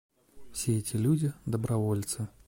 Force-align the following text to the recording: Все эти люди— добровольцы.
Все 0.51 0.79
эти 0.79 0.95
люди— 0.97 1.31
добровольцы. 1.45 2.27